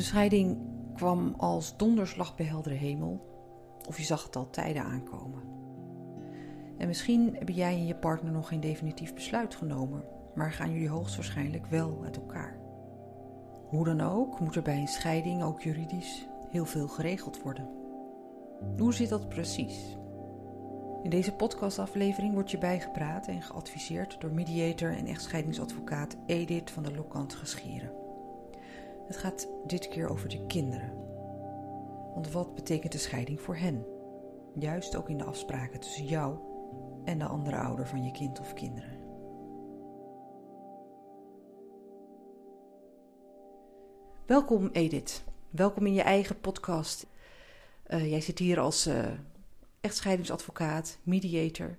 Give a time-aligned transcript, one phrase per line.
[0.00, 0.58] De scheiding
[0.94, 3.20] kwam als donderslag bij heldere hemel,
[3.88, 5.42] of je zag het al tijden aankomen.
[6.78, 10.88] En misschien hebben jij en je partner nog geen definitief besluit genomen, maar gaan jullie
[10.88, 12.58] hoogstwaarschijnlijk wel uit elkaar.
[13.68, 17.68] Hoe dan ook, moet er bij een scheiding ook juridisch heel veel geregeld worden.
[18.78, 19.96] Hoe zit dat precies?
[21.02, 26.94] In deze podcastaflevering wordt je bijgepraat en geadviseerd door mediator en echtscheidingsadvocaat Edith van der
[26.94, 27.99] Lokant Geschieren.
[29.10, 30.92] Het gaat dit keer over de kinderen.
[32.14, 33.86] Want wat betekent de scheiding voor hen?
[34.54, 36.38] Juist ook in de afspraken tussen jou
[37.04, 38.98] en de andere ouder van je kind of kinderen.
[44.26, 45.24] Welkom Edith.
[45.50, 47.06] Welkom in je eigen podcast.
[47.88, 49.06] Uh, jij zit hier als uh,
[49.80, 51.78] echtscheidingsadvocaat, mediator.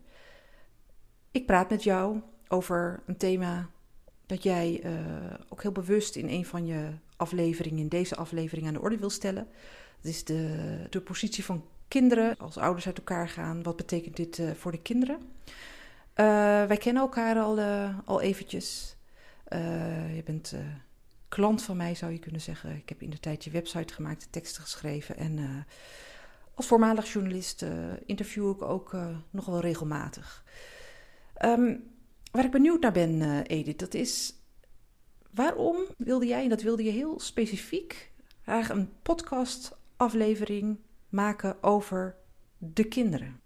[1.32, 3.70] Ik praat met jou over een thema
[4.32, 4.92] dat jij uh,
[5.50, 9.10] ook heel bewust in een van je afleveringen, in deze aflevering, aan de orde wil
[9.10, 9.48] stellen.
[10.02, 13.64] Dat is de, de positie van kinderen als ouders uit elkaar gaan.
[13.64, 15.16] Wat betekent dit uh, voor de kinderen?
[15.16, 15.26] Uh,
[16.66, 17.60] wij kennen elkaar al,
[18.06, 18.96] al eventjes.
[20.14, 20.56] je bent
[21.28, 22.76] klant van mij, zou je kunnen zeggen.
[22.76, 25.18] Ik heb in de tijd je website gemaakt, de teksten geschreven.
[25.18, 25.66] En
[26.54, 27.66] als voormalig journalist
[28.06, 28.96] interview ik ook
[29.30, 30.44] nog wel regelmatig.
[31.46, 31.84] Um,
[32.32, 34.34] Waar ik benieuwd naar ben, uh, Edith, dat is
[35.34, 42.16] waarom wilde jij, en dat wilde je heel specifiek, graag een podcastaflevering maken over
[42.58, 43.40] de kinderen?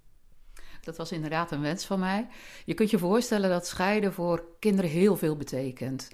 [0.82, 2.28] Dat was inderdaad een wens van mij.
[2.66, 6.10] Je kunt je voorstellen dat scheiden voor kinderen heel veel betekent.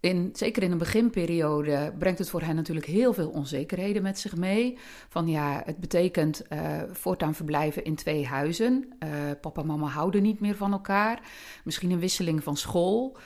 [0.00, 4.36] In, zeker in een beginperiode brengt het voor hen natuurlijk heel veel onzekerheden met zich
[4.36, 4.78] mee.
[5.08, 6.58] Van ja, het betekent uh,
[6.92, 8.92] voortaan verblijven in twee huizen.
[9.04, 9.08] Uh,
[9.40, 11.20] papa en mama houden niet meer van elkaar.
[11.64, 13.16] Misschien een wisseling van school.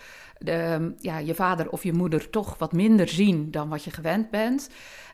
[0.99, 4.69] Ja, je vader of je moeder toch wat minder zien dan wat je gewend bent.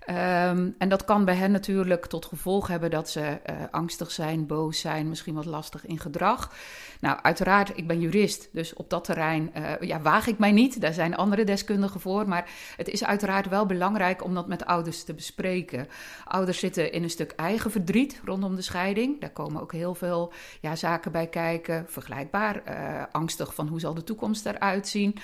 [0.08, 4.46] Um, en dat kan bij hen natuurlijk tot gevolg hebben dat ze uh, angstig zijn,
[4.46, 6.52] boos zijn, misschien wat lastig in gedrag.
[7.00, 10.80] Nou, uiteraard, ik ben jurist, dus op dat terrein uh, ja, waag ik mij niet.
[10.80, 12.28] Daar zijn andere deskundigen voor.
[12.28, 15.88] Maar het is uiteraard wel belangrijk om dat met ouders te bespreken.
[16.24, 19.20] Ouders zitten in een stuk eigen verdriet rondom de scheiding.
[19.20, 21.84] Daar komen ook heel veel ja, zaken bij kijken.
[21.88, 25.16] Vergelijkbaar, uh, angstig van hoe zal de toekomst eruit zien.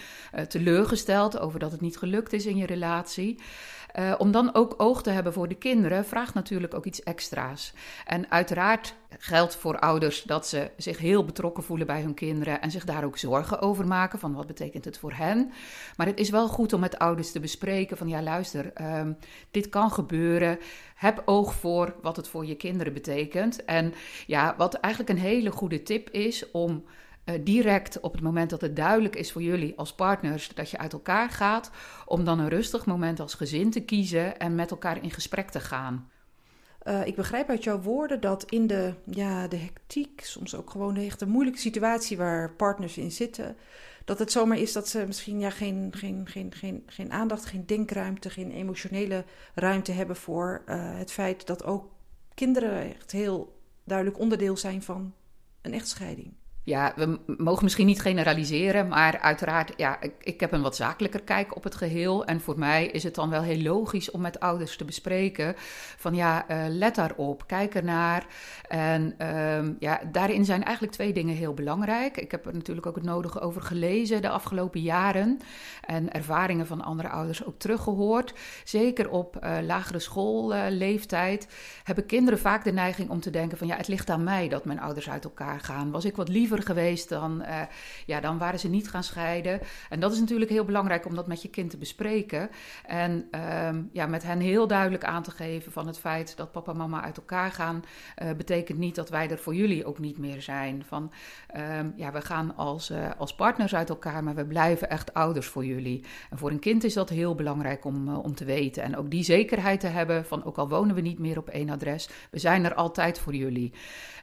[0.48, 3.40] teleurgesteld over dat het niet gelukt is in je relatie.
[4.18, 7.72] Om dan ook oog te hebben voor de kinderen vraagt natuurlijk ook iets extra's.
[8.04, 12.70] En uiteraard geldt voor ouders dat ze zich heel betrokken voelen bij hun kinderen en
[12.70, 15.52] zich daar ook zorgen over maken van wat betekent het voor hen.
[15.96, 19.16] Maar het is wel goed om met ouders te bespreken van ja luister, um,
[19.50, 20.58] dit kan gebeuren.
[20.94, 23.64] Heb oog voor wat het voor je kinderen betekent.
[23.64, 23.94] En
[24.26, 26.84] ja, wat eigenlijk een hele goede tip is om
[27.40, 30.92] direct op het moment dat het duidelijk is voor jullie als partners dat je uit
[30.92, 31.70] elkaar gaat,
[32.04, 35.60] om dan een rustig moment als gezin te kiezen en met elkaar in gesprek te
[35.60, 36.10] gaan.
[36.84, 40.94] Uh, ik begrijp uit jouw woorden dat in de, ja, de hectiek, soms ook gewoon
[40.94, 43.56] de echt een moeilijke situatie waar partners in zitten,
[44.04, 47.66] dat het zomaar is dat ze misschien ja, geen, geen, geen, geen, geen aandacht, geen
[47.66, 51.90] denkruimte, geen emotionele ruimte hebben voor uh, het feit dat ook
[52.34, 55.14] kinderen echt heel duidelijk onderdeel zijn van
[55.62, 56.32] een echtscheiding
[56.66, 61.22] ja, we mogen misschien niet generaliseren, maar uiteraard, ja, ik, ik, heb een wat zakelijker
[61.22, 62.24] kijk op het geheel.
[62.24, 65.54] En voor mij is het dan wel heel logisch om met ouders te bespreken
[65.96, 68.26] van ja, uh, let daarop, kijk ernaar.
[68.68, 72.16] En uh, ja, daarin zijn eigenlijk twee dingen heel belangrijk.
[72.16, 75.38] Ik heb er natuurlijk ook het nodige over gelezen de afgelopen jaren
[75.84, 78.34] en ervaringen van andere ouders ook teruggehoord.
[78.64, 81.48] Zeker op uh, lagere schoolleeftijd
[81.84, 84.64] hebben kinderen vaak de neiging om te denken van ja, het ligt aan mij dat
[84.64, 85.90] mijn ouders uit elkaar gaan.
[85.90, 87.60] Was ik wat liever geweest, dan, uh,
[88.06, 89.60] ja, dan waren ze niet gaan scheiden.
[89.88, 92.50] En dat is natuurlijk heel belangrijk om dat met je kind te bespreken.
[92.86, 96.70] En uh, ja, met hen heel duidelijk aan te geven van het feit dat papa
[96.70, 97.84] en mama uit elkaar gaan,
[98.22, 100.84] uh, betekent niet dat wij er voor jullie ook niet meer zijn.
[100.86, 101.12] Van
[101.46, 105.46] ehm, ja, we gaan als, eh, als partners uit elkaar, maar we blijven echt ouders
[105.46, 106.04] voor jullie.
[106.30, 108.82] En voor een kind is dat heel belangrijk om, om te weten.
[108.82, 111.70] En ook die zekerheid te hebben van ook al wonen we niet meer op één
[111.70, 113.72] adres, we zijn er altijd voor jullie.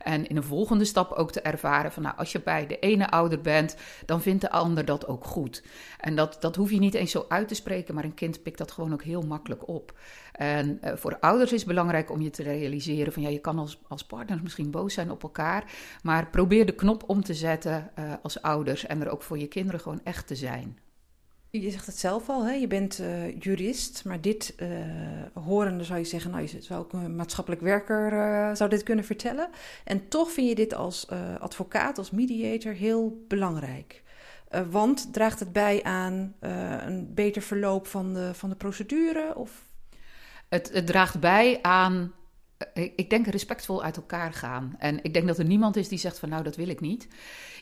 [0.04, 3.10] En in een volgende stap ook te ervaren van nou, als je bij de ene
[3.10, 3.75] ouder bent,
[4.06, 5.64] dan vindt de ander dat ook goed.
[6.00, 8.58] En dat, dat hoef je niet eens zo uit te spreken, maar een kind pikt
[8.58, 9.94] dat gewoon ook heel makkelijk op.
[10.31, 13.60] En uh, voor ouders is het belangrijk om je te realiseren van ja, je kan
[13.60, 15.72] als, als partners misschien boos zijn op elkaar,
[16.04, 19.48] maar probeer de knop om te zetten uh, als ouders en er ook voor je
[19.48, 20.78] kinderen gewoon echt te zijn.
[21.62, 22.52] Je zegt het zelf al, hè?
[22.54, 24.68] je bent uh, jurist, maar dit uh,
[25.34, 29.06] horende zou je zeggen, nou, je zou ook een maatschappelijk werker uh, zou dit kunnen
[29.06, 29.50] vertellen.
[29.84, 31.08] En toch vind je dit als
[31.40, 34.04] advocaat, als mediator heel belangrijk.
[34.70, 39.36] Want draagt het bij aan een beter verloop van de, van de procedure?
[39.36, 39.64] Of?
[40.50, 42.14] Het, het draagt bij aan
[42.74, 44.75] ik denk respectvol uit elkaar gaan.
[44.77, 47.07] En ik denk dat er niemand is die zegt van nou, dat wil ik niet.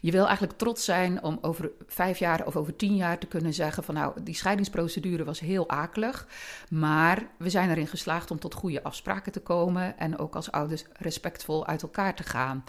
[0.02, 3.54] Je wil eigenlijk trots zijn om over vijf jaar of over tien jaar te kunnen
[3.54, 6.28] zeggen van nou, die scheidingsprocedure was heel akelig.
[6.70, 10.84] Maar we zijn erin geslaagd om tot goede afspraken te komen en ook als ouders
[10.94, 12.64] respectvol uit elkaar te gaan.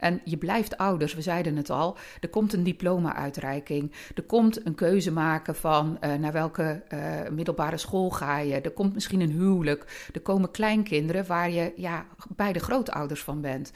[0.00, 1.96] En je blijft ouders, we zeiden het al.
[2.20, 3.92] Er komt een diploma-uitreiking.
[4.14, 8.60] Er komt een keuze maken van uh, naar welke uh, middelbare school ga je.
[8.60, 10.08] Er komt misschien een huwelijk.
[10.12, 12.06] Er komen kleinkinderen waar je ja,
[12.36, 13.72] beide grootouders van bent.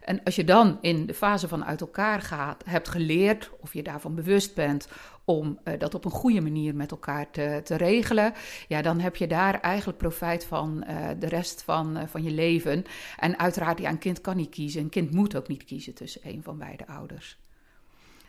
[0.00, 3.82] En als je dan in de fase van uit elkaar gaat, hebt geleerd of je
[3.82, 4.88] daarvan bewust bent
[5.24, 8.32] om uh, dat op een goede manier met elkaar te, te regelen,
[8.68, 12.30] ja, dan heb je daar eigenlijk profijt van uh, de rest van, uh, van je
[12.30, 12.84] leven.
[13.18, 14.82] En uiteraard, ja, een kind kan niet kiezen.
[14.82, 17.38] Een kind moet ook niet kiezen tussen een van beide ouders.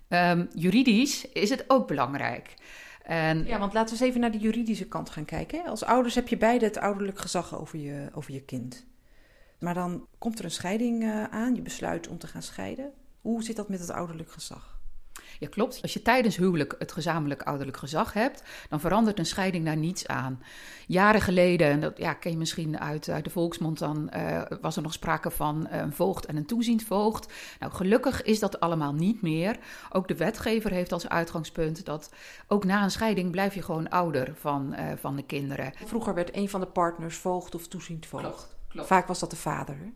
[0.09, 2.53] Um, juridisch is het ook belangrijk.
[3.03, 3.45] En...
[3.45, 5.65] Ja, want laten we eens even naar de juridische kant gaan kijken.
[5.65, 8.85] Als ouders heb je beide het ouderlijk gezag over je, over je kind.
[9.59, 12.91] Maar dan komt er een scheiding uh, aan, je besluit om te gaan scheiden.
[13.21, 14.77] Hoe zit dat met het ouderlijk gezag?
[15.39, 15.81] Ja, klopt.
[15.81, 20.07] Als je tijdens huwelijk het gezamenlijk ouderlijk gezag hebt, dan verandert een scheiding daar niets
[20.07, 20.41] aan.
[20.87, 24.75] Jaren geleden, en dat ja, ken je misschien uit, uit de volksmond, dan uh, was
[24.75, 27.33] er nog sprake van een voogd en een toeziend voogd.
[27.59, 29.57] Nou, gelukkig is dat allemaal niet meer.
[29.91, 32.13] Ook de wetgever heeft als uitgangspunt dat
[32.47, 35.73] ook na een scheiding blijf je gewoon ouder van, uh, van de kinderen.
[35.85, 38.23] Vroeger werd een van de partners voogd of toeziend voogd.
[38.23, 38.56] Klopt.
[38.67, 38.87] Klopt.
[38.87, 39.93] Vaak was dat de vader.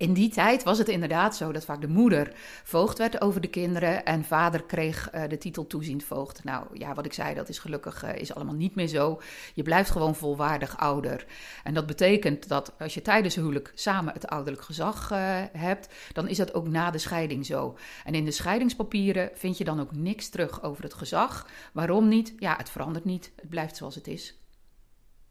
[0.00, 2.32] In die tijd was het inderdaad zo dat vaak de moeder
[2.64, 6.44] voogd werd over de kinderen en vader kreeg uh, de titel toeziend voogd.
[6.44, 9.20] Nou ja, wat ik zei, dat is gelukkig uh, is allemaal niet meer zo.
[9.54, 11.26] Je blijft gewoon volwaardig ouder.
[11.64, 15.18] En dat betekent dat als je tijdens huwelijk samen het ouderlijk gezag uh,
[15.52, 17.76] hebt, dan is dat ook na de scheiding zo.
[18.04, 21.46] En in de scheidingspapieren vind je dan ook niks terug over het gezag.
[21.72, 22.32] Waarom niet?
[22.38, 23.32] Ja, het verandert niet.
[23.36, 24.39] Het blijft zoals het is.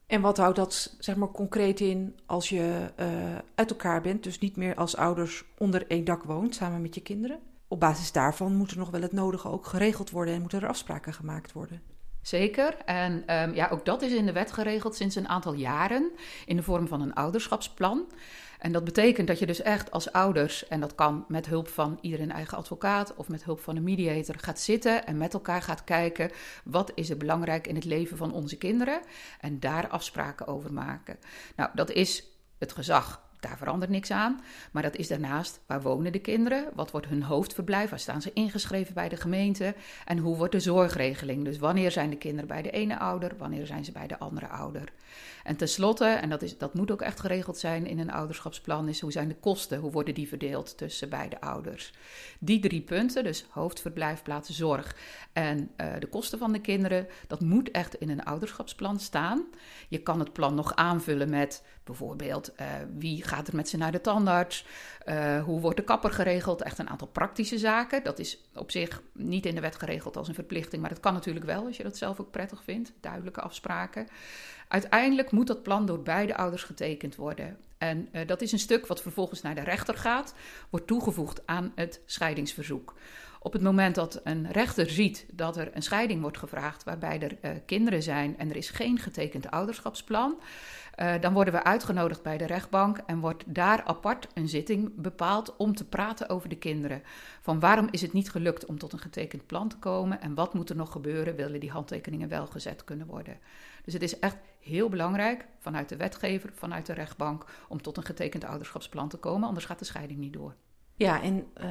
[0.09, 3.06] En wat houdt dat zeg maar concreet in als je uh,
[3.56, 7.01] uit elkaar bent, dus niet meer als ouders onder één dak woont samen met je
[7.01, 7.39] kinderen?
[7.67, 10.67] Op basis daarvan moet er nog wel het nodige ook geregeld worden en moeten er
[10.67, 11.81] afspraken gemaakt worden.
[12.21, 12.77] Zeker.
[12.85, 16.12] En um, ja, ook dat is in de wet geregeld sinds een aantal jaren
[16.45, 18.05] in de vorm van een ouderschapsplan.
[18.59, 21.97] En dat betekent dat je dus echt als ouders, en dat kan met hulp van
[22.01, 25.83] ieder eigen advocaat of met hulp van een mediator, gaat zitten en met elkaar gaat
[25.83, 26.31] kijken
[26.63, 29.01] wat is er belangrijk in het leven van onze kinderen
[29.39, 31.17] en daar afspraken over maken.
[31.56, 32.23] Nou, dat is
[32.57, 34.41] het gezag daar verandert niks aan.
[34.71, 36.69] Maar dat is daarnaast, waar wonen de kinderen?
[36.74, 37.89] Wat wordt hun hoofdverblijf?
[37.89, 39.75] Waar staan ze ingeschreven bij de gemeente?
[40.06, 41.45] En hoe wordt de zorgregeling?
[41.45, 43.38] Dus wanneer zijn de kinderen bij de ene ouder?
[43.38, 44.91] Wanneer zijn ze bij de andere ouder?
[45.44, 49.01] En tenslotte, en dat, is, dat moet ook echt geregeld zijn in een ouderschapsplan, is
[49.01, 49.80] hoe zijn de kosten?
[49.80, 51.94] Hoe worden die verdeeld tussen beide ouders?
[52.39, 54.95] Die drie punten, dus hoofdverblijf, plaats, zorg
[55.33, 59.45] en uh, de kosten van de kinderen, dat moet echt in een ouderschapsplan staan.
[59.88, 63.91] Je kan het plan nog aanvullen met bijvoorbeeld uh, wie gaat er met ze naar
[63.91, 64.65] de tandarts?
[65.05, 66.61] Uh, hoe wordt de kapper geregeld?
[66.61, 68.03] Echt een aantal praktische zaken.
[68.03, 71.13] Dat is op zich niet in de wet geregeld als een verplichting, maar dat kan
[71.13, 72.91] natuurlijk wel als je dat zelf ook prettig vindt.
[73.01, 74.07] Duidelijke afspraken.
[74.67, 77.57] Uiteindelijk moet dat plan door beide ouders getekend worden.
[77.77, 80.33] En uh, dat is een stuk wat vervolgens naar de rechter gaat,
[80.69, 82.93] wordt toegevoegd aan het scheidingsverzoek.
[83.41, 87.38] Op het moment dat een rechter ziet dat er een scheiding wordt gevraagd waarbij er
[87.41, 90.39] uh, kinderen zijn en er is geen getekend ouderschapsplan,
[91.00, 95.55] uh, dan worden we uitgenodigd bij de rechtbank en wordt daar apart een zitting bepaald
[95.55, 97.03] om te praten over de kinderen.
[97.41, 100.53] Van waarom is het niet gelukt om tot een getekend plan te komen en wat
[100.53, 103.38] moet er nog gebeuren, willen die handtekeningen wel gezet kunnen worden.
[103.84, 108.03] Dus het is echt heel belangrijk vanuit de wetgever, vanuit de rechtbank, om tot een
[108.03, 110.55] getekend ouderschapsplan te komen, anders gaat de scheiding niet door.
[110.96, 111.67] Ja, en uh,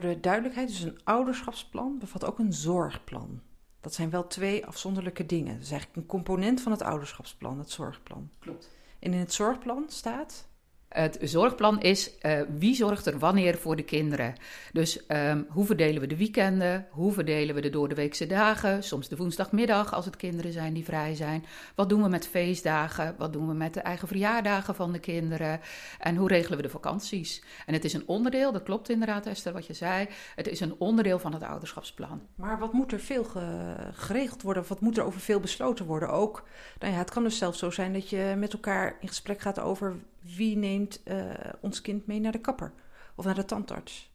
[0.00, 3.40] voor de duidelijkheid, dus een ouderschapsplan bevat ook een zorgplan.
[3.80, 5.54] Dat zijn wel twee afzonderlijke dingen.
[5.54, 8.30] Dat is eigenlijk een component van het ouderschapsplan, het zorgplan.
[8.38, 8.70] Klopt.
[8.98, 10.48] En in het zorgplan staat
[10.94, 14.34] het zorgplan is uh, wie zorgt er wanneer voor de kinderen.
[14.72, 16.86] Dus um, hoe verdelen we de weekenden?
[16.90, 18.82] Hoe verdelen we de doordeweekse dagen?
[18.82, 21.44] Soms de woensdagmiddag als het kinderen zijn die vrij zijn.
[21.74, 23.14] Wat doen we met feestdagen?
[23.18, 25.60] Wat doen we met de eigen verjaardagen van de kinderen?
[25.98, 27.42] En hoe regelen we de vakanties?
[27.66, 30.08] En het is een onderdeel, dat klopt inderdaad Esther wat je zei.
[30.34, 32.22] Het is een onderdeel van het ouderschapsplan.
[32.34, 34.64] Maar wat moet er veel ge geregeld worden?
[34.68, 36.08] Wat moet er over veel besloten worden?
[36.08, 36.44] Ook,
[36.78, 39.60] nou ja, het kan dus zelfs zo zijn dat je met elkaar in gesprek gaat
[39.60, 39.96] over
[40.36, 42.72] wie neemt uh, ons kind mee naar de kapper
[43.16, 44.12] of naar de tandarts?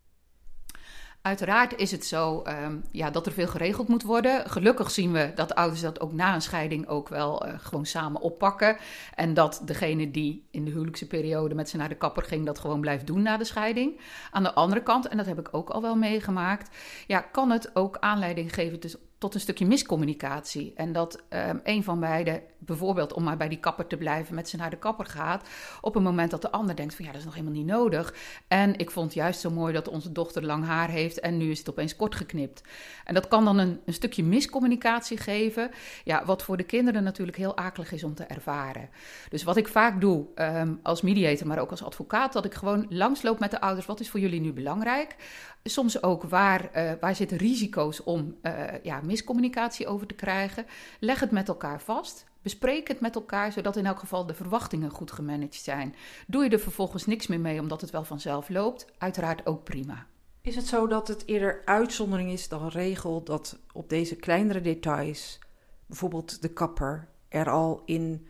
[1.21, 4.49] Uiteraard is het zo ehm, ja, dat er veel geregeld moet worden.
[4.49, 8.21] Gelukkig zien we dat ouders dat ook na een scheiding ook wel uh, gewoon samen
[8.21, 8.77] oppakken.
[9.15, 12.59] En dat degene die in de huwelijkse periode met ze naar de kapper ging, dat
[12.59, 13.99] gewoon blijft doen na de scheiding.
[14.31, 17.75] Aan de andere kant, en dat heb ik ook al wel meegemaakt, ja, kan het
[17.75, 18.79] ook aanleiding geven
[19.19, 20.73] tot een stukje miscommunicatie.
[20.75, 24.49] En dat um, een van beiden, bijvoorbeeld om maar bij die kapper te blijven, met
[24.49, 25.47] ze naar de kapper gaat.
[25.81, 28.13] Op een moment dat de ander denkt: van ja, dat is nog helemaal niet nodig.
[28.47, 31.59] En ik vond juist zo mooi dat onze dochter lang haar heeft en nu is
[31.59, 32.61] het opeens kort geknipt.
[33.05, 35.71] En dat kan dan een, een stukje miscommunicatie geven.
[36.03, 38.89] Ja, wat voor de kinderen natuurlijk heel akelig is om te ervaren.
[39.29, 42.85] Dus wat ik vaak doe um, als mediator, maar ook als advocaat, dat ik gewoon
[42.89, 43.85] langsloop met de ouders.
[43.85, 45.15] Wat is voor jullie nu belangrijk?
[45.63, 50.65] Soms ook waar, uh, waar zitten risico's om uh, ja, miscommunicatie over te krijgen.
[50.99, 52.25] Leg het met elkaar vast.
[52.41, 55.95] Bespreek het met elkaar, zodat in elk geval de verwachtingen goed gemanaged zijn.
[56.27, 58.85] Doe je er vervolgens niks meer mee omdat het wel vanzelf loopt?
[58.97, 60.05] Uiteraard ook prima.
[60.41, 65.39] Is het zo dat het eerder uitzondering is dan regel dat op deze kleinere details,
[65.85, 68.27] bijvoorbeeld de kapper, er al in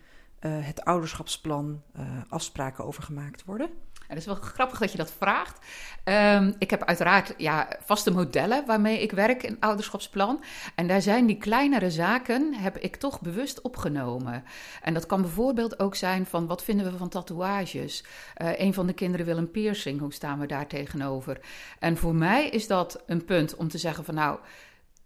[0.47, 1.81] het ouderschapsplan
[2.29, 3.69] afspraken over gemaakt worden?
[4.09, 5.65] En het is wel grappig dat je dat vraagt.
[6.03, 10.43] Um, ik heb uiteraard ja, vaste modellen waarmee ik werk in ouderschapsplan.
[10.75, 14.43] En daar zijn die kleinere zaken, heb ik toch bewust opgenomen.
[14.81, 18.03] En dat kan bijvoorbeeld ook zijn van, wat vinden we van tatoeages?
[18.37, 21.39] Uh, een van de kinderen wil een piercing, hoe staan we daar tegenover?
[21.79, 24.39] En voor mij is dat een punt om te zeggen van, nou,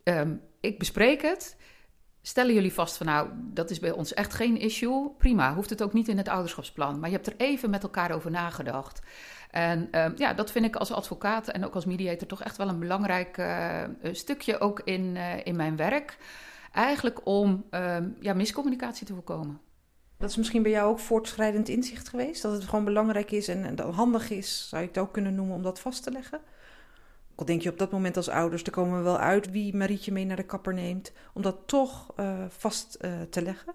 [0.03, 1.55] um, ik bespreek het...
[2.25, 5.09] Stellen jullie vast van nou, dat is bij ons echt geen issue?
[5.17, 6.99] Prima, hoeft het ook niet in het ouderschapsplan.
[6.99, 9.01] Maar je hebt er even met elkaar over nagedacht.
[9.51, 12.67] En uh, ja, dat vind ik als advocaat en ook als mediator toch echt wel
[12.67, 16.17] een belangrijk uh, stukje ook in, uh, in mijn werk.
[16.71, 19.59] Eigenlijk om ehm, ja, miscommunicatie te voorkomen.
[20.17, 22.41] Dat is misschien bij jou ook voortschrijdend inzicht geweest?
[22.41, 25.55] Dat het gewoon belangrijk is en, en handig is, zou je het ook kunnen noemen,
[25.55, 26.41] om dat vast te leggen?
[27.35, 30.11] Al denk je op dat moment als ouders, er komen we wel uit wie Marietje
[30.11, 33.73] mee naar de kapper neemt, om dat toch uh, vast uh, te leggen?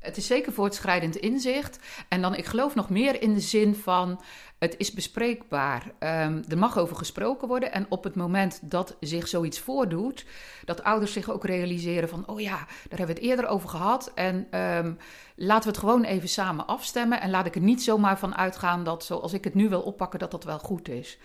[0.00, 1.78] Het is zeker voortschrijdend inzicht.
[2.08, 4.20] En dan, ik geloof nog meer in de zin van,
[4.58, 5.82] het is bespreekbaar.
[5.84, 7.72] Um, er mag over gesproken worden.
[7.72, 10.26] En op het moment dat zich zoiets voordoet,
[10.64, 14.12] dat ouders zich ook realiseren van, oh ja, daar hebben we het eerder over gehad.
[14.14, 14.98] En um,
[15.34, 17.20] laten we het gewoon even samen afstemmen.
[17.20, 20.18] En laat ik er niet zomaar van uitgaan dat zoals ik het nu wil oppakken,
[20.18, 21.18] dat dat wel goed is.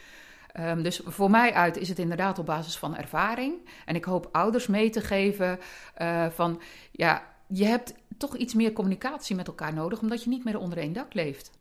[0.59, 3.69] Um, dus voor mij uit is het inderdaad op basis van ervaring.
[3.85, 5.59] En ik hoop ouders mee te geven
[6.01, 10.43] uh, van ja, je hebt toch iets meer communicatie met elkaar nodig, omdat je niet
[10.43, 11.51] meer onder één dak leeft.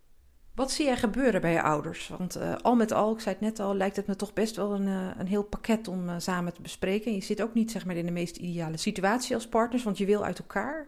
[0.54, 2.08] Wat zie jij gebeuren bij je ouders?
[2.08, 4.56] Want uh, al met al, ik zei het net al, lijkt het me toch best
[4.56, 7.14] wel een, uh, een heel pakket om samen te bespreken.
[7.14, 10.06] Je zit ook niet zeg maar, in de meest ideale situatie als partners, want je
[10.06, 10.86] wil uit elkaar.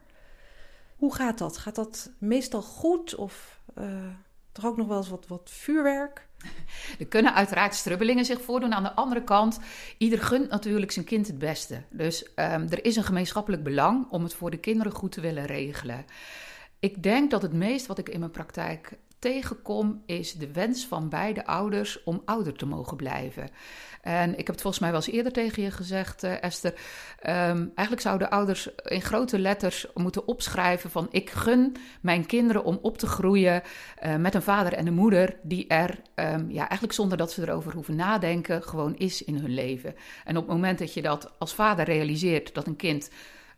[0.96, 1.56] Hoe gaat dat?
[1.56, 3.60] Gaat dat meestal goed of
[4.52, 6.25] toch ook nog wel eens wat, wat vuurwerk?
[6.98, 8.74] Er kunnen uiteraard strubbelingen zich voordoen.
[8.74, 9.58] Aan de andere kant,
[9.98, 11.82] ieder gunt natuurlijk zijn kind het beste.
[11.90, 15.46] Dus um, er is een gemeenschappelijk belang om het voor de kinderen goed te willen
[15.46, 16.04] regelen.
[16.80, 21.08] Ik denk dat het meest wat ik in mijn praktijk tegenkom, is de wens van
[21.08, 23.48] beide ouders om ouder te mogen blijven.
[24.02, 26.72] En ik heb het volgens mij wel eens eerder tegen je gezegd, uh, Esther.
[26.72, 32.78] Um, eigenlijk zouden ouders in grote letters moeten opschrijven van ik gun mijn kinderen om
[32.82, 33.62] op te groeien
[34.04, 37.42] uh, met een vader en een moeder die er, um, ja, eigenlijk zonder dat ze
[37.42, 39.94] erover hoeven nadenken, gewoon is in hun leven.
[40.24, 43.10] En op het moment dat je dat als vader realiseert dat een kind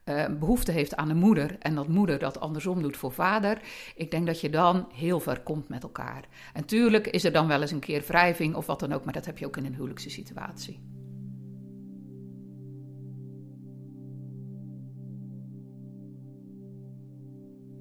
[0.09, 3.61] uh, behoefte heeft aan een moeder en dat moeder dat andersom doet voor vader,
[3.97, 6.29] ik denk dat je dan heel ver komt met elkaar.
[6.53, 9.13] En tuurlijk is er dan wel eens een keer wrijving of wat dan ook, maar
[9.13, 10.81] dat heb je ook in een huwelijkse situatie.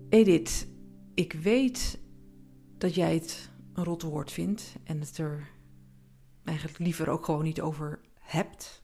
[0.09, 0.67] Edith,
[1.13, 1.99] ik weet
[2.77, 5.49] dat jij het een rot woord vindt en het er
[6.43, 8.83] eigenlijk liever ook gewoon niet over hebt.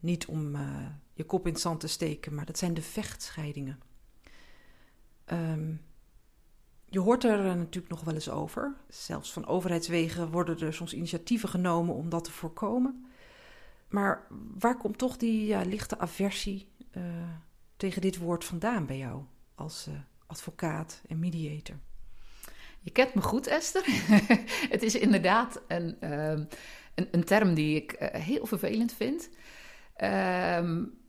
[0.00, 3.78] Niet om uh, je kop in het zand te steken, maar dat zijn de vechtscheidingen.
[5.32, 5.80] Um,
[6.94, 8.74] je hoort er natuurlijk nog wel eens over.
[8.88, 13.06] Zelfs van overheidswegen worden er soms initiatieven genomen om dat te voorkomen.
[13.88, 14.26] Maar
[14.58, 17.02] waar komt toch die ja, lichte aversie uh,
[17.76, 19.22] tegen dit woord vandaan bij jou
[19.54, 19.94] als uh,
[20.26, 21.76] advocaat en mediator?
[22.80, 23.84] Je kent me goed, Esther.
[24.74, 26.28] het is inderdaad een, uh,
[26.94, 29.30] een, een, term die ik heel vervelend vind.
[30.02, 31.02] Um,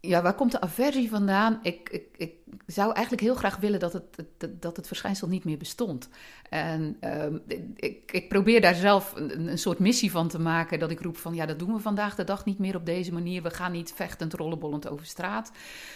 [0.00, 1.58] Ja, waar komt de aversie vandaan?
[1.62, 2.34] Ik, ik, ik
[2.66, 6.08] zou eigenlijk heel graag willen dat het, dat het verschijnsel niet meer bestond.
[6.50, 7.38] En ehm,
[7.76, 10.78] ik, ik, probeer daar zelf een, een, soort missie van te maken.
[10.78, 13.12] Dat ik roep van ja, dat doen we vandaag de dag niet meer op deze
[13.12, 13.42] manier.
[13.42, 15.52] We gaan niet vechtend, rollenbollend over straat.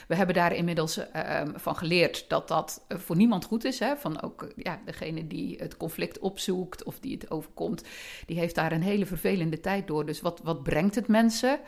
[0.09, 3.79] We hebben daar inmiddels uh, van geleerd dat dat voor niemand goed is.
[3.79, 3.97] Hè?
[3.97, 7.85] Van ook ja, degene die het conflict opzoekt of die het overkomt,
[8.27, 10.07] die heeft daar een hele vervelende tijd door.
[10.07, 11.61] Dus wat, wat brengt het mensen?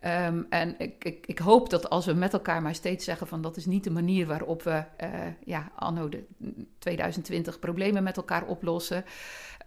[0.00, 3.42] Ehm, en ik, ik, ik, hoop dat als we met elkaar maar steeds zeggen van
[3.42, 5.08] dat is niet de manier waarop we uh,
[5.44, 6.24] ja, anno de
[6.78, 9.04] 2020 problemen met elkaar oplossen.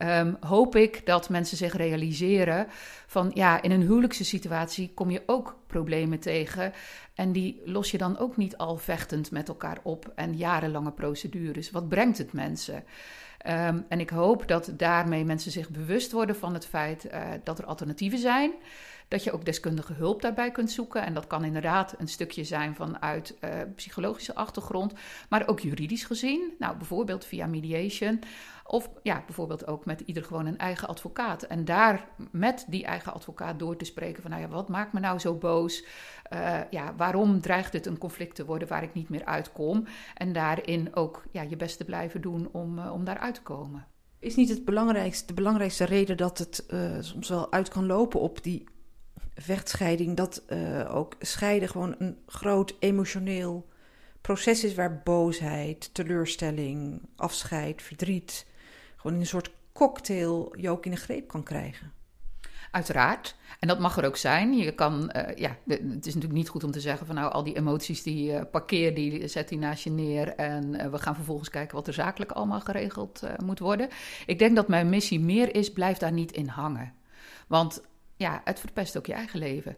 [0.01, 2.67] Um, hoop ik dat mensen zich realiseren
[3.07, 6.73] van ja, in een huwelijkse situatie kom je ook problemen tegen.
[7.13, 11.71] En die los je dan ook niet al vechtend met elkaar op en jarenlange procedures.
[11.71, 12.83] Wat brengt het mensen?
[13.47, 17.59] Um, en ik hoop dat daarmee mensen zich bewust worden van het feit uh, dat
[17.59, 18.51] er alternatieven zijn
[19.09, 21.05] dat je ook deskundige hulp daarbij kunt zoeken.
[21.05, 24.93] En dat kan inderdaad een stukje zijn vanuit uh, psychologische achtergrond,
[25.29, 26.53] maar ook juridisch gezien.
[26.59, 28.19] Nou, bijvoorbeeld via mediation.
[28.65, 31.43] Of ja, bijvoorbeeld ook met ieder gewoon een eigen advocaat.
[31.43, 34.99] En daar met die eigen advocaat door te spreken van, nou ja, wat maakt me
[34.99, 35.85] nou zo boos?
[36.33, 39.85] Uh, ja, waarom dreigt het een conflict te worden waar ik niet meer uitkom?
[40.15, 43.87] En daarin ook ja, je best te blijven doen om, uh, om daaruit te komen.
[44.19, 46.65] Is niet het belangrijkste, de belangrijkste reden dat het
[46.99, 48.67] soms wel uit kan lopen op die
[49.41, 53.67] vechtscheiding, dat uh, ook scheiden gewoon een groot emotioneel
[54.21, 58.45] proces is waar boosheid, teleurstelling, afscheid, verdriet,
[58.95, 61.91] gewoon in een soort cocktail je ook in de greep kan krijgen.
[62.71, 63.35] Uiteraard.
[63.59, 64.57] En dat mag er ook zijn.
[64.57, 67.43] Je kan, uh, ja, het is natuurlijk niet goed om te zeggen van nou, al
[67.43, 70.35] die emoties die uh, parkeer, die zet hij naast je neer.
[70.35, 73.89] En uh, we gaan vervolgens kijken wat er zakelijk allemaal geregeld moet worden.
[74.25, 76.93] Ik denk dat mijn missie meer is, blijf daar niet in hangen.
[77.47, 77.81] Want
[78.19, 79.77] ja, het verpest ook je eigen leven.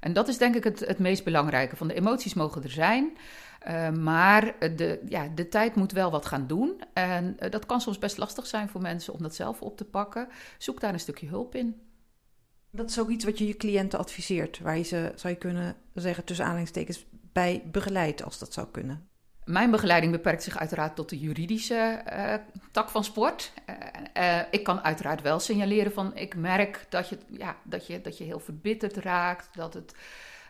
[0.00, 1.76] En dat is denk ik het, het meest belangrijke.
[1.76, 3.16] Van de emoties mogen er zijn,
[3.68, 6.82] uh, maar de, ja, de tijd moet wel wat gaan doen.
[6.92, 9.84] En uh, dat kan soms best lastig zijn voor mensen om dat zelf op te
[9.84, 10.28] pakken.
[10.58, 11.80] Zoek daar een stukje hulp in.
[12.70, 15.76] Dat is ook iets wat je je cliënten adviseert, waar je ze, zou je kunnen
[15.94, 19.08] zeggen, tussen aanhalingstekens, bij begeleidt als dat zou kunnen.
[19.48, 22.34] Mijn begeleiding beperkt zich uiteraard tot de juridische uh,
[22.70, 23.52] tak van sport.
[23.70, 23.74] Uh,
[24.24, 28.18] uh, ik kan uiteraard wel signaleren van ik merk dat je, ja, dat je, dat
[28.18, 29.94] je heel verbitterd raakt, dat het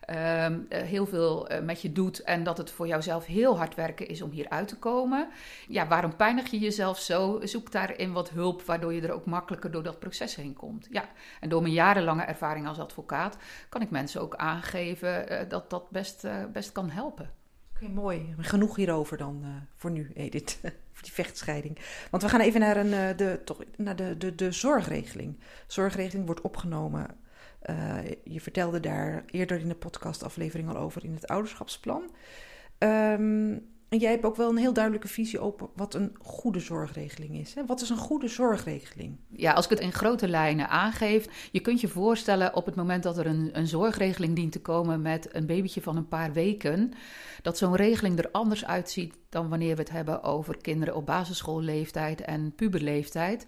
[0.01, 4.23] ehm, heel veel met je doet en dat het voor jouzelf heel hard werken is
[4.23, 5.29] om hier uit te komen.
[5.69, 7.41] Ja, waarom pijnig je jezelf zo?
[7.43, 10.89] Zoek daarin wat hulp, waardoor je er ook makkelijker door dat proces heen komt.
[10.91, 11.05] Ja,
[11.41, 13.37] en door mijn jarenlange ervaring als advocaat
[13.69, 17.38] kan ik mensen ook aangeven dat dat best, best kan helpen.
[17.83, 18.35] Oké, mooi.
[18.39, 20.59] Genoeg hierover dan uh, voor nu, Edith.
[20.93, 21.79] voor die vechtscheiding.
[22.11, 25.39] Want we gaan even naar, een, uh, de, toch, naar de, de, de zorgregeling.
[25.67, 27.07] Zorgregeling wordt opgenomen.
[27.71, 32.11] Uh, je vertelde daar eerder in de podcastaflevering al over in het ouderschapsplan.
[32.79, 37.39] Um, en jij hebt ook wel een heel duidelijke visie op wat een goede zorgregeling
[37.39, 37.55] is.
[37.55, 37.67] Hè?
[37.67, 39.17] Wat is een goede zorgregeling?
[39.29, 41.49] Ja, als ik het in grote lijnen aangeef.
[41.53, 45.03] Je kunt je voorstellen op het moment dat er een, een zorgregeling dient te komen
[45.03, 46.93] met een babytje van een paar weken.
[47.43, 52.21] Dat zo'n regeling er anders uitziet dan wanneer we het hebben over kinderen op basisschoolleeftijd
[52.21, 53.47] en puberleeftijd.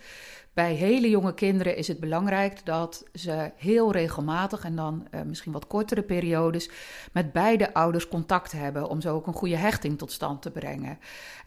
[0.53, 5.53] Bij hele jonge kinderen is het belangrijk dat ze heel regelmatig en dan uh, misschien
[5.53, 6.71] wat kortere periodes
[7.13, 10.99] met beide ouders contact hebben om zo ook een goede hechting tot stand te brengen.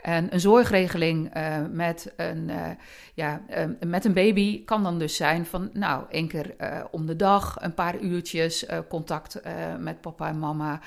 [0.01, 2.69] En een zorgregeling uh, met, een, uh,
[3.13, 3.41] ja,
[3.85, 6.55] met een baby kan dan dus zijn van nou één keer
[6.91, 9.41] om de dag een paar uurtjes contact
[9.79, 10.79] met papa en mama.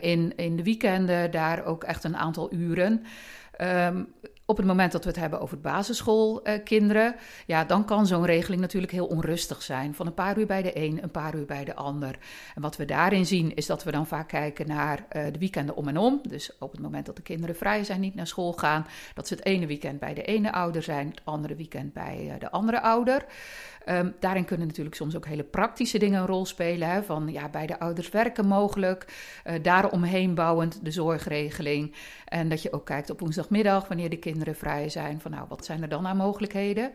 [0.00, 3.04] in, in de weekenden daar ook echt een aantal uren.
[3.60, 4.08] Um,
[4.50, 7.14] op het moment dat we het hebben over basisschoolkinderen,
[7.46, 9.94] ja, dan kan zo'n regeling natuurlijk heel onrustig zijn.
[9.94, 12.18] Van een paar uur bij de een, een paar uur bij de ander.
[12.54, 15.76] En wat we daarin zien, is dat we dan vaak kijken naar uh, de weekenden
[15.76, 16.20] om en om.
[16.28, 19.34] Dus op het moment dat de kinderen vrij zijn, niet naar school gaan, dat ze
[19.34, 22.80] het ene weekend bij de ene ouder zijn, het andere weekend bij uh, de andere
[22.80, 23.24] ouder.
[23.90, 27.04] Um, daarin kunnen natuurlijk soms ook hele praktische dingen een rol spelen.
[27.04, 29.06] Van ja, beide ouders werken mogelijk.
[29.46, 31.94] Uh, daaromheen bouwend de zorgregeling.
[32.24, 35.20] En dat je ook kijkt op woensdagmiddag, wanneer de kinderen vrij zijn.
[35.20, 36.92] Van nou, wat zijn er dan aan mogelijkheden?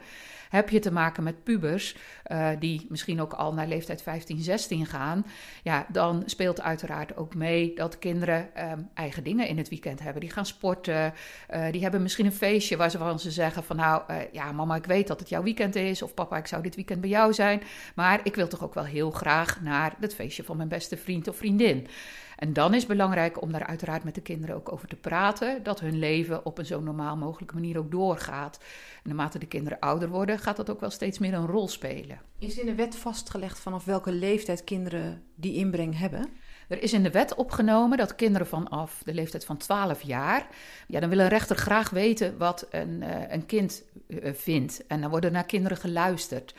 [0.53, 1.95] Heb je te maken met pubers
[2.27, 5.25] uh, die misschien ook al naar leeftijd 15, 16 gaan,
[5.63, 10.21] ja, dan speelt uiteraard ook mee dat kinderen um, eigen dingen in het weekend hebben.
[10.21, 11.13] Die gaan sporten,
[11.53, 14.01] uh, die hebben misschien een feestje waar ze zeggen van nou,
[14.31, 16.81] ja mama, ik weet dat het jouw weekend is of papa, ik zou dit weekend
[16.85, 17.61] bij jou zijn,
[17.95, 21.27] maar ik wil toch ook wel heel graag naar het feestje van mijn beste vriend
[21.27, 21.87] of vriendin.
[22.35, 25.63] En dan is het belangrijk om daar uiteraard met de kinderen ook over te praten.
[25.63, 28.57] Dat hun leven op een zo normaal mogelijke manier ook doorgaat.
[28.95, 32.21] En naarmate de kinderen ouder worden, gaat dat ook wel steeds meer een rol spelen.
[32.39, 36.29] Is in de wet vastgelegd vanaf welke leeftijd kinderen die inbreng hebben?
[36.67, 40.47] Er is in de wet opgenomen dat kinderen vanaf de leeftijd van 12 jaar.
[40.87, 44.87] Ja, dan wil een rechter graag weten wat een, uh, een kind uh, vindt.
[44.87, 46.53] En dan worden naar kinderen geluisterd.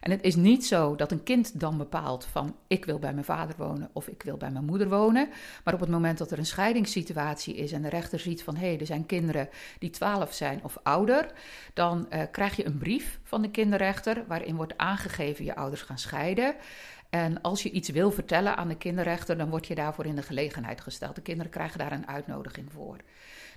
[0.00, 3.24] En het is niet zo dat een kind dan bepaalt van ik wil bij mijn
[3.24, 5.28] vader wonen of ik wil bij mijn moeder wonen.
[5.64, 8.66] Maar op het moment dat er een scheidingssituatie is en de rechter ziet van hé,
[8.66, 11.32] hey, er zijn kinderen die 12 zijn of ouder,
[11.74, 15.98] dan uh, krijg je een brief van de kinderrechter waarin wordt aangegeven je ouders gaan
[15.98, 16.54] scheiden.
[17.10, 20.22] En als je iets wil vertellen aan de kinderrechter, dan word je daarvoor in de
[20.22, 21.14] gelegenheid gesteld.
[21.14, 22.96] De kinderen krijgen daar een uitnodiging voor.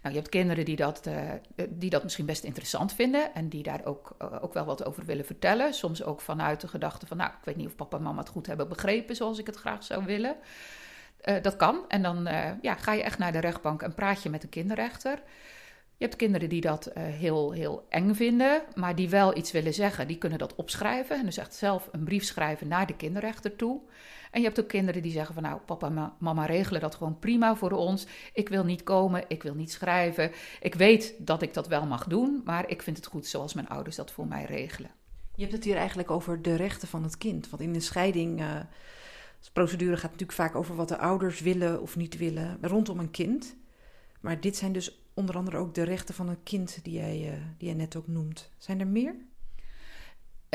[0.02, 1.32] Nou, je hebt kinderen die dat, uh,
[1.70, 5.06] die dat misschien best interessant vinden en die daar ook, uh, ook wel wat over
[5.06, 5.74] willen vertellen.
[5.74, 8.30] Soms ook vanuit de gedachte van, nou, ik weet niet of papa en mama het
[8.30, 10.36] goed hebben begrepen zoals ik het graag zou willen.
[11.42, 11.86] Dat kan.
[11.88, 12.30] En dan
[12.62, 15.22] ja, ga je echt naar de rechtbank en praat je met de kinderrechter.
[16.02, 19.74] Je hebt kinderen die dat uh, heel, heel eng vinden, maar die wel iets willen
[19.74, 20.08] zeggen.
[20.08, 23.82] Die kunnen dat opschrijven en dus echt zelf een brief schrijven naar de kinderrechter toe.
[24.32, 27.20] En je hebt ook kinderen die zeggen van nou, papa en mama regelen dat gewoon
[27.20, 28.08] prima voor ons.
[28.34, 30.32] Ik wil niet komen, ik wil niet schrijven.
[30.62, 33.70] Ik weet dat ik dat wel mag doen, maar ik vind het goed zoals mijn
[33.70, 34.92] ouders dat voor mij regelen.
[35.36, 37.50] Je hebt het hier eigenlijk over de rechten van het kind.
[37.50, 38.42] Want in de scheiding...
[38.42, 38.60] Uh...
[39.42, 43.12] De procedure gaat natuurlijk vaak over wat de ouders willen of niet willen rondom een
[43.12, 43.56] kind.
[44.20, 47.46] Maar dit zijn dus onder andere ook de rechten van een kind die jij, uh,
[47.58, 48.50] die jij net ook noemt.
[48.58, 49.16] Zijn er meer?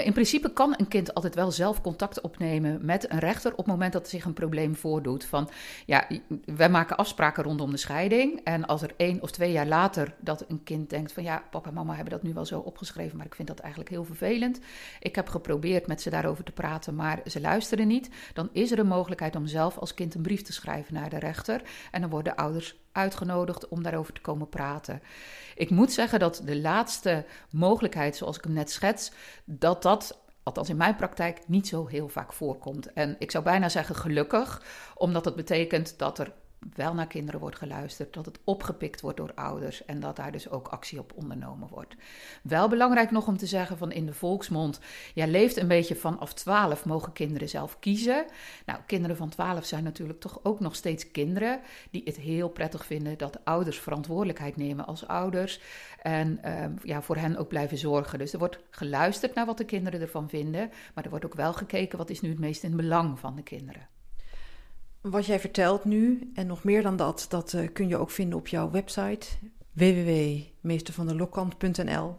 [0.05, 3.67] In principe kan een kind altijd wel zelf contact opnemen met een rechter op het
[3.67, 5.25] moment dat er zich een probleem voordoet.
[5.25, 5.49] Van
[5.87, 6.07] ja,
[6.45, 8.41] wij maken afspraken rondom de scheiding.
[8.45, 11.69] En als er één of twee jaar later dat een kind denkt van ja, papa
[11.69, 14.61] en mama hebben dat nu wel zo opgeschreven, maar ik vind dat eigenlijk heel vervelend.
[15.01, 18.11] Ik heb geprobeerd met ze daarover te praten, maar ze luisteren niet.
[18.33, 21.19] Dan is er een mogelijkheid om zelf als kind een brief te schrijven naar de
[21.19, 21.63] rechter.
[21.91, 25.03] En dan worden ouders uitgenodigd om daarover te komen praten.
[25.55, 29.13] Ik moet zeggen dat de laatste mogelijkheid, zoals ik hem net schets,
[29.45, 32.93] dat dat althans in mijn praktijk, niet zo heel vaak voorkomt.
[32.93, 34.63] En ik zou bijna zeggen gelukkig,
[34.95, 36.33] omdat het betekent dat er
[36.75, 40.51] wel naar kinderen wordt geluisterd, dat het opgepikt wordt door ouders en dat daar dus
[40.51, 41.97] ook actie op ondernomen wordt.
[42.43, 44.81] Wel belangrijk nog om te zeggen van in de volksmond,
[45.15, 48.27] ja, leeft een beetje vanaf 12 mogen kinderen zelf kiezen.
[48.67, 52.87] Nou, kinderen van 12 zijn natuurlijk toch ook nog steeds kinderen die het heel prettig
[52.87, 55.61] vinden dat ouders verantwoordelijkheid nemen als ouders
[56.03, 58.19] en uh, ja, voor hen ook blijven zorgen.
[58.19, 61.53] Dus er wordt geluisterd naar wat de kinderen ervan vinden, maar er wordt ook wel
[61.53, 63.96] gekeken wat is nu het meest in belang van de kinderen.
[65.11, 68.39] Wat jij vertelt nu, en nog meer dan dat, dat uh, kun je ook vinden
[68.39, 69.27] op jouw website
[69.73, 72.19] www.meestervanderlokkant.nl.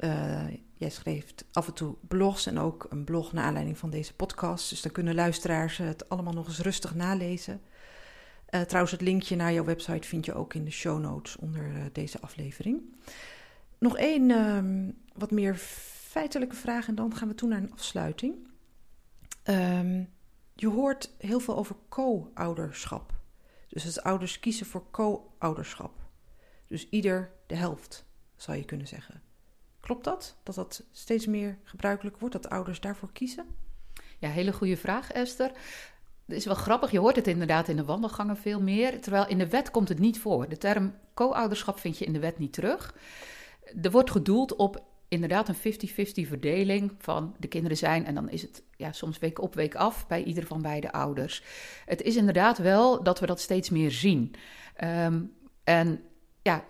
[0.00, 4.14] Uh, jij schreef af en toe blogs en ook een blog naar aanleiding van deze
[4.14, 4.70] podcast.
[4.70, 7.60] Dus dan kunnen luisteraars het allemaal nog eens rustig nalezen.
[8.66, 12.20] Trouwens, het linkje naar jouw website vind je ook in de show notes onder deze
[12.20, 12.80] aflevering.
[13.78, 18.34] Nog één um, wat meer feitelijke vraag en dan gaan we toe naar een afsluiting.
[19.44, 20.08] Um,
[20.60, 23.12] je hoort heel veel over co-ouderschap.
[23.68, 25.92] Dus dat ouders kiezen voor co-ouderschap.
[26.66, 28.04] Dus ieder de helft,
[28.36, 29.22] zou je kunnen zeggen.
[29.80, 30.36] Klopt dat?
[30.42, 33.46] Dat dat steeds meer gebruikelijk wordt, dat ouders daarvoor kiezen?
[34.18, 35.50] Ja, hele goede vraag, Esther.
[36.26, 39.00] Het is wel grappig, je hoort het inderdaad in de wandelgangen veel meer.
[39.00, 40.48] Terwijl in de wet komt het niet voor.
[40.48, 42.94] De term co-ouderschap vind je in de wet niet terug.
[43.82, 45.74] Er wordt gedoeld op inderdaad een
[46.26, 48.06] 50-50 verdeling van de kinderen zijn.
[48.06, 51.42] En dan is het ja, soms week op, week af bij ieder van beide ouders.
[51.84, 54.34] Het is inderdaad wel dat we dat steeds meer zien.
[54.84, 55.32] Um,
[55.64, 56.02] en
[56.42, 56.64] ja,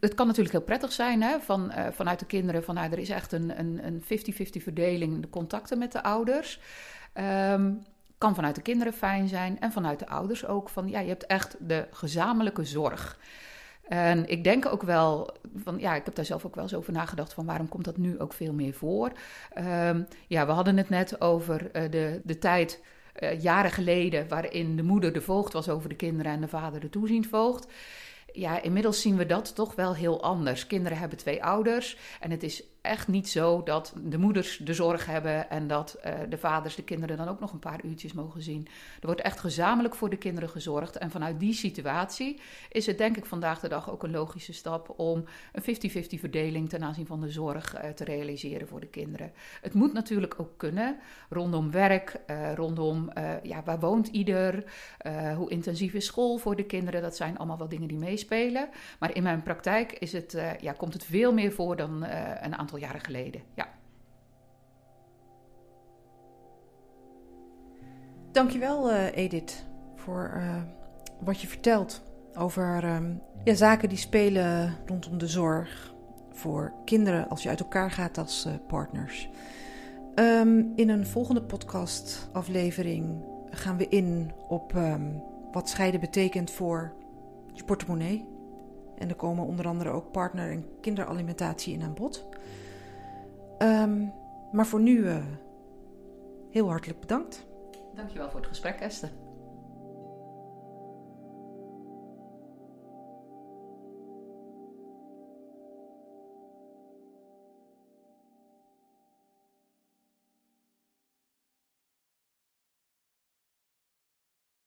[0.00, 2.64] het kan natuurlijk heel prettig zijn hè, van, uh, vanuit de kinderen.
[2.64, 4.06] Van, nou, er is echt een 50-50
[4.62, 6.60] verdeling, de contacten met de ouders.
[7.14, 7.82] Um,
[8.18, 10.68] kan vanuit de kinderen fijn zijn en vanuit de ouders ook.
[10.68, 13.18] Van ja, je hebt echt de gezamenlijke zorg.
[13.88, 16.92] En ik denk ook wel, van, ja, ik heb daar zelf ook wel eens over
[16.92, 19.12] nagedacht van waarom komt dat nu ook veel meer voor.
[19.58, 22.82] Um, ja, we hadden het net over uh, de, de tijd
[23.18, 26.80] uh, jaren geleden waarin de moeder de voogd was over de kinderen en de vader
[26.80, 27.66] de toeziend voogd.
[28.32, 30.66] Ja, inmiddels zien we dat toch wel heel anders.
[30.66, 35.06] Kinderen hebben twee ouders en het is echt niet zo dat de moeders de zorg
[35.06, 38.42] hebben en dat uh, de vaders de kinderen dan ook nog een paar uurtjes mogen
[38.42, 38.66] zien.
[39.00, 40.98] Er wordt echt gezamenlijk voor de kinderen gezorgd.
[40.98, 44.94] En vanuit die situatie is het denk ik vandaag de dag ook een logische stap
[44.96, 49.32] om een 50-50 verdeling ten aanzien van de zorg uh, te realiseren voor de kinderen.
[49.62, 50.96] Het moet natuurlijk ook kunnen
[51.28, 53.10] rondom werk, uh, rondom
[53.42, 54.64] ja, waar woont ieder,
[55.36, 57.02] hoe intensief is school voor de kinderen.
[57.02, 58.68] Dat zijn allemaal wel dingen die meespelen.
[58.98, 62.04] Maar in mijn praktijk is het, ja, komt het veel meer voor dan
[62.40, 63.42] een aantal jaren geleden.
[63.54, 63.68] Ja.
[68.32, 70.62] Dankjewel uh, Edith voor uh,
[71.20, 72.02] wat je vertelt
[72.34, 72.84] over
[73.44, 75.94] ja, zaken die spelen rondom de zorg
[76.30, 79.28] voor kinderen als je uit elkaar gaat als uh, partners.
[80.14, 85.12] Um, in een volgende podcast aflevering gaan we in op ehm,
[85.52, 86.92] wat scheiden betekent voor
[87.52, 88.28] je portemonnee.
[88.98, 92.26] En er komen onder andere ook partner- en kinderalimentatie in aan bod.
[93.58, 94.06] Ehm,
[94.52, 95.16] maar voor nu uh,
[96.50, 97.46] heel hartelijk bedankt.
[97.94, 99.10] Dankjewel voor het gesprek, Esther.